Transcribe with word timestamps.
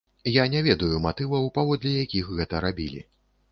Я 0.35 0.45
не 0.53 0.63
ведаю 0.67 1.01
матываў, 1.03 1.45
паводле 1.59 1.93
якіх 1.99 2.35
гэта 2.41 2.65
рабілі. 2.69 3.07